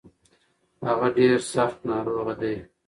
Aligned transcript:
هغه 0.87 1.07
ډير 1.17 1.37
سځت 1.51 1.77
ناروغه 1.89 2.33
دی. 2.41 2.55